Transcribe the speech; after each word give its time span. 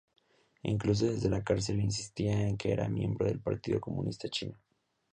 Incluso 0.63 1.05
desde 1.05 1.29
la 1.29 1.43
cárcel 1.43 1.79
insistía 1.79 2.47
en 2.47 2.57
que 2.57 2.71
era 2.71 2.89
miembro 2.89 3.27
del 3.27 3.39
Partido 3.39 3.79
Comunista 3.79 4.27
Chino. 4.29 4.57